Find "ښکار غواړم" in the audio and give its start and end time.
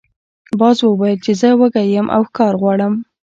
2.29-2.93